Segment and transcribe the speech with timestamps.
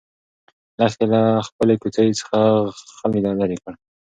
[0.79, 2.37] لښتې له خپلې کوڅۍ څخه
[2.97, 3.73] خلی لرې کړ.